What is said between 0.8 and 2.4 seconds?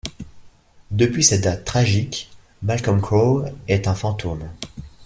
Depuis cette date tragique,